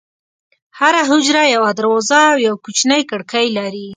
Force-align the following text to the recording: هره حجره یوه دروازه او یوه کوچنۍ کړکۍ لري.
هره 0.79 1.01
حجره 1.11 1.43
یوه 1.55 1.71
دروازه 1.79 2.21
او 2.31 2.37
یوه 2.45 2.61
کوچنۍ 2.65 3.01
کړکۍ 3.11 3.47
لري. 3.57 3.87